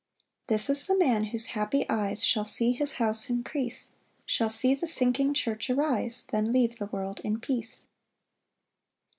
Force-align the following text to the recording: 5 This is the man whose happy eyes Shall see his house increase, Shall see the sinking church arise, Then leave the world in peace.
5 0.47 0.47
This 0.47 0.67
is 0.71 0.87
the 0.87 0.97
man 0.97 1.25
whose 1.25 1.45
happy 1.53 1.87
eyes 1.87 2.25
Shall 2.25 2.43
see 2.43 2.71
his 2.71 2.93
house 2.93 3.29
increase, 3.29 3.91
Shall 4.25 4.49
see 4.49 4.73
the 4.73 4.87
sinking 4.87 5.35
church 5.35 5.69
arise, 5.69 6.25
Then 6.31 6.51
leave 6.51 6.79
the 6.79 6.87
world 6.87 7.19
in 7.23 7.39
peace. 7.39 7.85